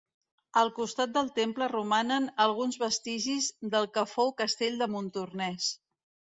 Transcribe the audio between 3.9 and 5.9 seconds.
que fou castell de Montornès.